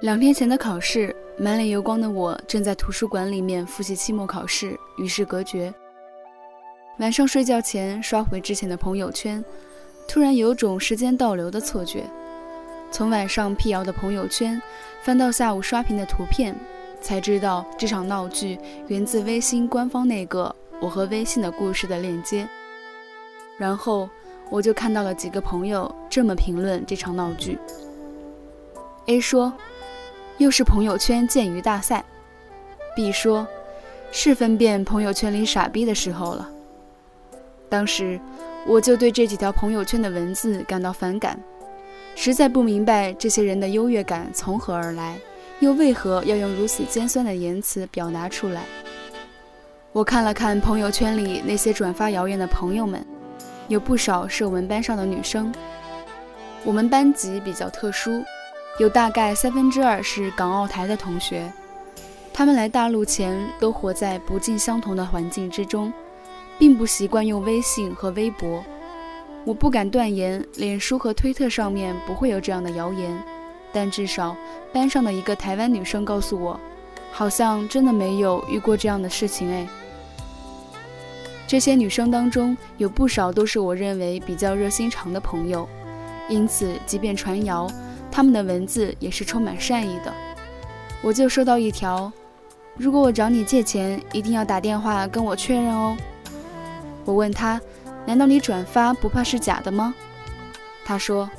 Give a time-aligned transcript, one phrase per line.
[0.00, 5.74] 两天前的考试，满脸油光的我正在图书馆里面复习期末考试，与世隔绝。
[7.00, 9.44] 晚上睡觉前刷回之前的朋友圈，
[10.06, 12.04] 突然有种时间倒流的错觉。
[12.92, 14.62] 从晚上辟谣的朋友圈
[15.02, 16.54] 翻到下午刷屏的图片，
[17.00, 18.56] 才知道这场闹剧
[18.86, 22.48] 源自微信官方那个我和微信的故事的链接。
[23.56, 24.08] 然后
[24.48, 27.58] 我就看到了几个朋友这么评论这场闹剧。
[29.06, 29.52] A 说。
[30.38, 32.04] 又是朋友圈鉴鱼大赛
[32.94, 33.46] ，B 说
[34.12, 36.48] ：“是分辨朋友圈里傻逼的时候了。”
[37.68, 38.18] 当时
[38.66, 41.38] 我就对这几条朋友圈的文字感到反感，
[42.14, 45.18] 实在不明白这些人的优越感从何而来，
[45.58, 48.62] 又为何要用如此尖酸的言辞表达出来。
[49.92, 53.04] 我看了看朋友圈里那些转发谣言的朋友们，
[53.66, 55.52] 有不少是我们班上的女生。
[56.64, 58.22] 我们班级比较特殊。
[58.78, 61.52] 有大概三分之二是港澳台的同学，
[62.32, 65.92] 他们来大陆前都活在不尽相同的环境之中，
[66.60, 68.64] 并不习惯用微信和微博。
[69.44, 73.20] 我不敢断言脸书和推特上面不会有这样的谣言，
[73.72, 74.36] 但至少
[74.72, 76.58] 班上的一个台湾女生告诉我，
[77.10, 79.66] 好像真的没有遇过这样的事情哎。
[81.48, 85.68] 这些女生当中有不少都是我认为比较热心肠的朋友，
[86.28, 87.68] 因此即便传谣。
[88.10, 90.12] 他们的文字也是充满善意的，
[91.02, 92.10] 我就收到一条：
[92.76, 95.96] 如果我找你借钱，一定要打电话跟我确认哦。
[97.04, 97.60] 我问他：
[98.06, 99.94] 难道你转发不怕是假的吗？
[100.84, 101.30] 他说：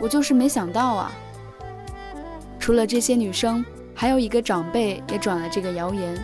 [0.00, 1.12] 我就是没想到啊。
[2.58, 6.16] 除了这些女生，还有一个长辈也转了这个谣言，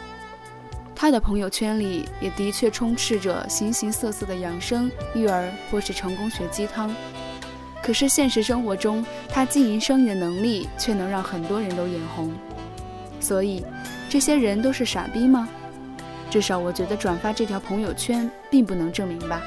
[0.94, 6.94] 他的朋友圈里也的确充斥着形形色色的养生、育儿或是成功学鸡汤。
[7.86, 12.32] 可是现实生活中，他经营生意的能力却能让很多人都眼红。
[13.20, 13.64] 所以，
[14.08, 15.48] 这些人都是傻逼吗？
[16.28, 19.40] 至少我觉得转发这条朋友圈并不能证明吧。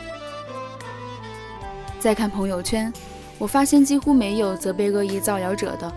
[2.00, 2.94] 再看朋友圈，
[3.38, 5.92] 我发现几乎没有责备恶意造谣者的，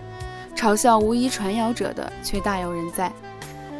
[0.53, 3.09] 嘲笑无疑传谣者的却大有人在。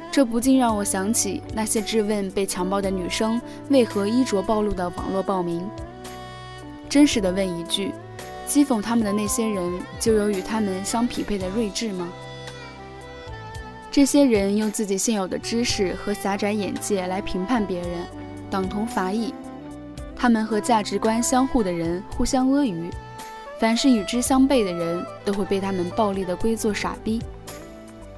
[0.09, 5.69] 这不禁让我想起那些质问被强暴的女生为何衣着暴露的网络暴民。
[6.87, 7.91] 真实的问一句。
[8.53, 12.07] 讥讽他们的那些人，就有与他们相匹配的睿智吗？
[13.89, 18.05] 这些人用自己现有的知识和狭窄眼界来评判别人，
[18.51, 19.33] 党同伐异。
[20.15, 22.91] 他们和价值观相互的人互相阿谀，
[23.57, 27.19] 凡是与之相悖的人都会被他们暴力的归作傻逼。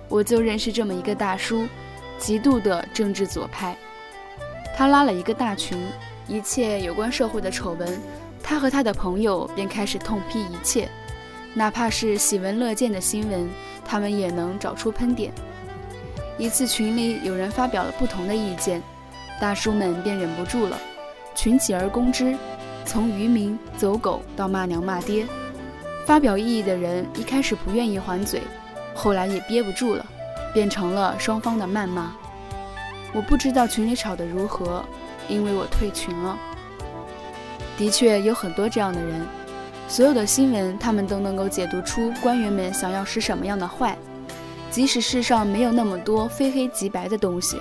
[0.09, 1.65] 我就认识这么一个大叔，
[2.19, 3.73] 极度的政治左派。
[4.75, 5.81] 他拉了一个大群，
[6.27, 7.97] 一切有关社会的丑闻。
[8.47, 10.87] 他和他的朋友便开始痛批一切，
[11.55, 13.49] 哪怕是喜闻乐见的新闻，
[13.83, 15.33] 他们也能找出喷点。
[16.37, 18.83] 一次群里有人发表了不同的意见，
[19.41, 20.79] 大叔们便忍不住了，
[21.33, 22.37] 群起而攻之，
[22.85, 25.25] 从渔民、走狗到骂娘骂爹。
[26.05, 28.43] 发表异议的人一开始不愿意还嘴，
[28.93, 30.05] 后来也憋不住了，
[30.53, 32.15] 变成了双方的谩骂。
[33.11, 34.85] 我不知道群里吵得如何，
[35.27, 36.37] 因为我退群了。
[37.77, 39.25] 的确有很多这样的人，
[39.87, 43.97] 所有的新闻他们都能够解读出官员们想要使什么样的坏，
[44.71, 47.59] 即使世上没有那么多非黑即白的东西，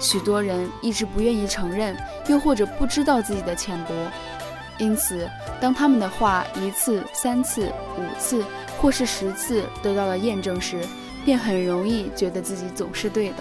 [0.00, 1.96] 许多人一直不愿意承认，
[2.26, 3.94] 又或者不知道自己的浅薄，
[4.78, 5.28] 因此
[5.60, 8.44] 当他们的话一次、三次、五次
[8.80, 10.80] 或是十次得到了验证时，
[11.24, 13.36] 便很容易觉得自己总是对的，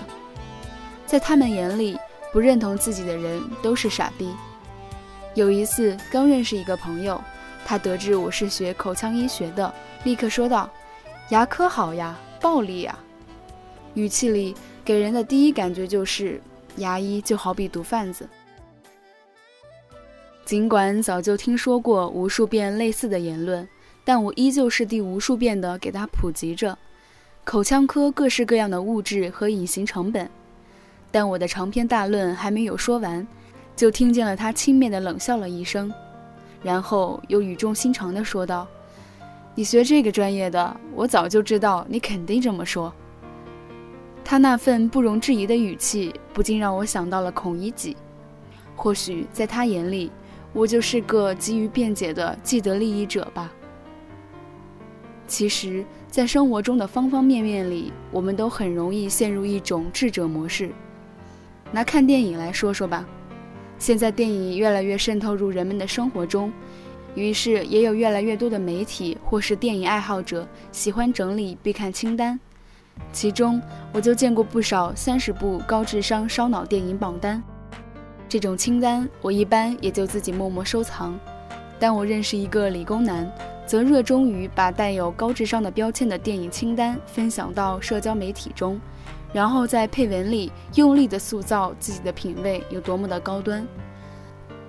[1.05, 1.97] 在他们眼里，
[2.33, 4.29] 不认同自己的人都是傻逼。
[5.37, 7.23] 有一次，刚认识一个朋友，
[7.63, 9.71] 他得知我是学口腔医学的，
[10.03, 10.67] 立刻说道
[11.29, 12.97] ：“牙科好呀，暴利呀。”
[13.93, 16.41] 语气里给人的第一感觉就是，
[16.77, 18.27] 牙医就好比毒贩子。
[20.43, 23.69] 尽管早就听说过无数遍类似的言论，
[24.03, 26.75] 但我依旧是第无数遍的给他普及着
[27.43, 30.27] 口腔科各式各样的物质和隐形成本。
[31.11, 33.27] 但我的长篇大论还没有说完。
[33.77, 35.93] 就听见了他轻蔑的冷笑了一声，
[36.63, 38.67] 然后又语重心长地说道
[39.53, 42.91] ：“你学这个专业的，我早就知道你肯定这么说。”
[44.25, 47.95] 他那份不容置疑的语气，不禁让我想到了孔乙己。
[48.75, 50.11] 或许在他眼里，
[50.53, 53.53] 我就是个急于辩解的既得利益者吧。
[55.27, 60.71] 其实，在生活中的方方面面里，我们都很容易陷入一种智者模式。
[61.71, 63.07] 拿看电影来说说吧。
[63.79, 66.51] 现在电影越来越渗透入人们的生活中，
[67.15, 72.39] 于是也有越来越多的媒体或是电影爱好者喜欢整理必看清单，
[73.11, 77.41] 其中我就见过不少三十部高智商烧脑电影榜单。
[78.29, 81.17] 这种清单我一般也就自己默默收藏，
[81.79, 83.31] 但我认识一个理工男，
[83.65, 88.79] 则热衷于把带有高智商的标签的电影清单分享到社交媒体中，
[89.33, 93.65] 然后在配文里用力地塑造自己的品味有多么的高端。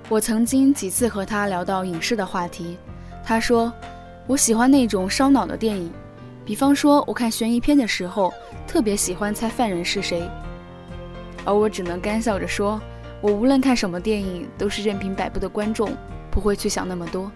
[0.08, 2.76] 我曾经几次和他聊到影视的话题，
[3.24, 3.72] 他说
[4.26, 5.92] 我喜欢那种烧脑的电影，
[6.44, 8.32] 比方说我看悬疑片的时候
[8.66, 10.28] 特别喜欢猜犯人是谁，
[11.44, 12.80] 而我只能干笑着说。
[13.20, 15.90] 我无论看什么电影，都是任凭摆布的观众，
[16.30, 17.28] 不会去想那么多。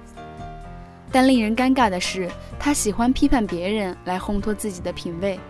[1.11, 5.41] 但令人尴尬的是，他喜欢批判别人来烘托自己的品味。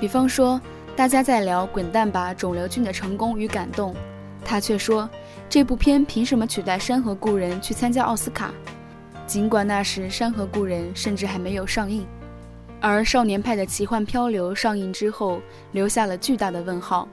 [0.00, 0.58] 比方说，
[0.98, 3.94] 大家在聊《滚蛋吧，肿瘤君》的成功与感动，
[4.44, 5.08] 他却说
[5.48, 8.52] 这部片凭什么取代《山河故人》去参加奥斯卡？
[9.24, 12.04] 尽管那时《山河故人》甚至还没有上映。
[12.80, 15.40] 而《少年派的奇幻漂流》上映之后，
[15.70, 17.08] 留下了巨大的问号。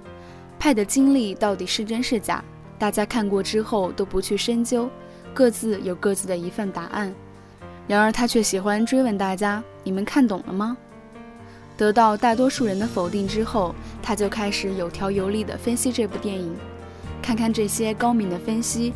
[0.58, 2.44] 派的经历到底是真是假？
[2.80, 4.90] 大家看过之后都不去深究，
[5.31, 7.14] 各自有各自的一份答案。
[7.86, 10.76] 然而他却喜欢追问大家：“你们看懂了吗？”
[11.77, 16.56] 得到大多数人的否定之后，他就开始有条有理地分析这部电影。
[17.22, 18.94] 看看这些高明的分析，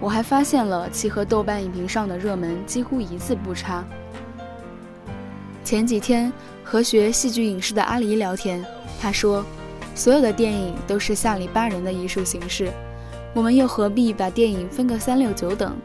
[0.00, 3.84] 我还发现了其和豆瓣影评上的热门几乎一字不差。
[5.64, 6.32] 前几天
[6.62, 8.64] 和学戏剧影视的阿狸聊天，
[9.00, 9.44] 他说。
[9.94, 12.72] 所有的电影都是下里巴人的艺术形式，
[13.34, 15.76] 我们又何必把电影分个三六九等？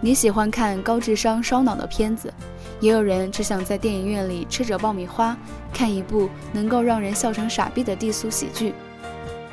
[0.00, 2.34] 你喜欢看高智商烧脑的片子，
[2.80, 5.36] 也有人只想在电影院里吃着爆米花，
[5.72, 8.74] 看一部能够让人笑成傻逼的低俗喜剧。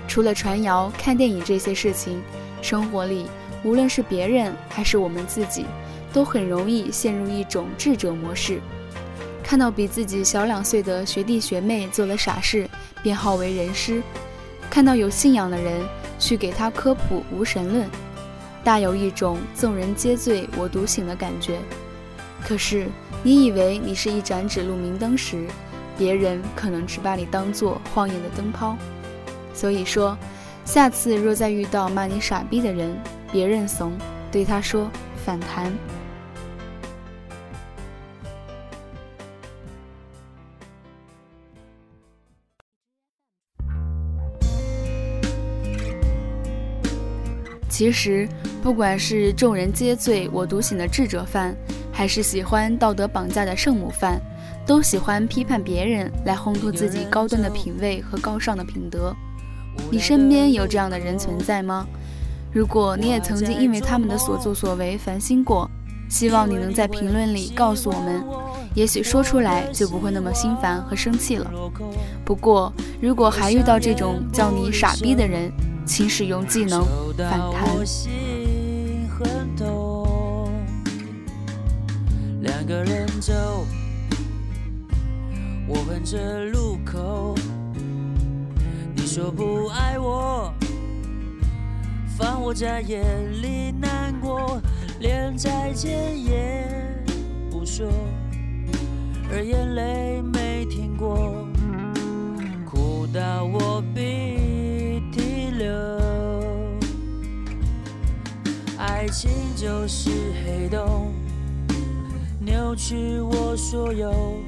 [0.07, 2.21] 除了传谣、看电影这些事情，
[2.61, 3.27] 生活里
[3.63, 5.65] 无论是别人还是我们自己，
[6.11, 8.59] 都很容易陷入一种智者模式。
[9.43, 12.69] 看到比自己小两岁的学弟学妹做了傻事，
[13.01, 14.01] 便好为人师；
[14.69, 15.81] 看到有信仰的人，
[16.19, 17.89] 去给他科普无神论，
[18.63, 21.59] 大有一种众人皆醉我独醒的感觉。
[22.43, 22.87] 可是，
[23.23, 25.47] 你以为你是一盏指路明灯时，
[25.97, 28.75] 别人可能只把你当做晃眼的灯泡。
[29.53, 30.17] 所以说，
[30.65, 32.97] 下次若再遇到骂你傻逼的人，
[33.31, 33.93] 别认怂，
[34.31, 34.89] 对他说
[35.23, 35.71] 反弹。
[47.69, 48.29] 其实，
[48.61, 51.55] 不管是众人皆醉我独醒的智者范，
[52.01, 54.19] 还是喜欢道德绑架的圣母范，
[54.65, 59.15] 都喜欢批判别人来烘托自己高端的品味和高尚的品德。
[59.91, 61.85] 你身边有这样的人存在吗？
[62.51, 65.69] 如果你也曾经因为他们的所作所为烦心过，
[66.09, 68.23] 希望你能在评论里告诉我们，
[68.73, 71.51] 也许说出来就不会那么心烦和生气了。
[72.25, 75.51] 不过，如果还遇到这种叫你傻逼的人，
[75.85, 76.83] 请使用技能
[77.15, 77.69] 反弹。
[82.71, 83.33] 个人走，
[85.67, 87.35] 我横着路口。
[88.95, 90.53] 你说不爱我，
[92.17, 93.03] 放我在眼
[93.41, 94.61] 里难过，
[95.01, 96.65] 连再见也
[97.49, 97.91] 不说，
[99.29, 101.45] 而眼泪没停过，
[102.65, 105.67] 哭到我鼻涕流。
[108.77, 110.09] 爱情就是
[110.45, 111.11] 黑洞，
[112.43, 114.41] 扭曲我所有。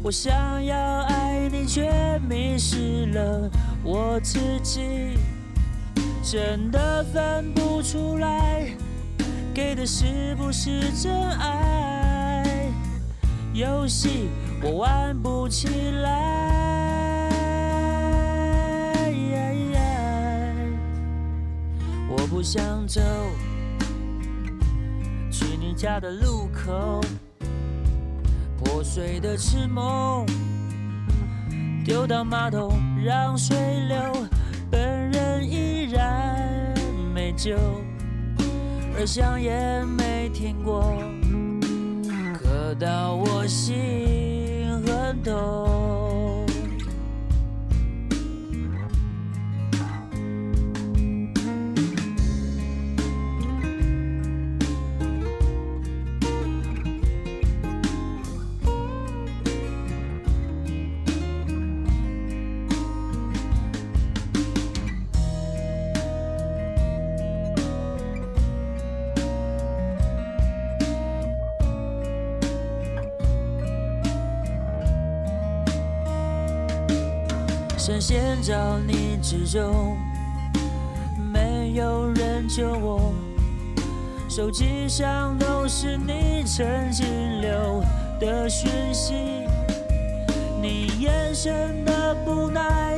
[0.00, 1.90] 我想要爱你，却
[2.28, 3.50] 迷失了
[3.82, 5.18] 我自己，
[6.22, 8.70] 真的分不出来，
[9.52, 12.70] 给的是不是真爱？
[13.52, 14.28] 游戏
[14.62, 15.66] 我玩不起
[16.00, 16.44] 来。
[22.08, 23.00] 我不想走，
[25.76, 27.00] 家的路口，
[28.58, 30.24] 破碎的痴梦
[31.84, 33.56] 丢到马桶让水
[33.88, 33.96] 流，
[34.70, 36.72] 本人依然
[37.12, 37.56] 没救，
[38.96, 40.94] 而香烟没停过，
[42.38, 46.03] 可到我心很痛。
[77.86, 79.98] 深陷着你之中，
[81.30, 83.12] 没有人救我。
[84.26, 87.84] 手机上都是你曾经留
[88.18, 89.12] 的讯息，
[90.62, 92.96] 你眼神的不耐，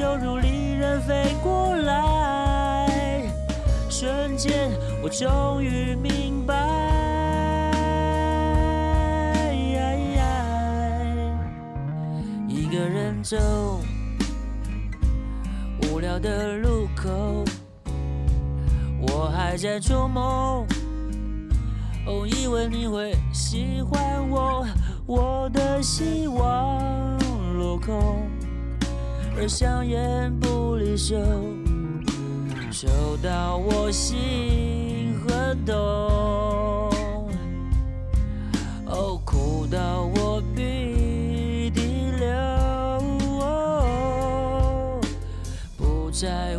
[0.00, 3.22] 犹如利刃飞过来。
[3.88, 4.72] 瞬间，
[5.04, 6.93] 我终于明白，
[13.24, 13.80] 走
[15.82, 17.42] 无聊的路口。
[19.00, 20.66] 我还在做梦，
[22.04, 24.66] 哦，以为你会喜欢我，
[25.06, 27.18] 我的希望
[27.56, 28.28] 落空，
[29.38, 31.16] 而香烟不离手，
[32.70, 36.93] 抽到我心很痛，
[46.14, 46.56] 在，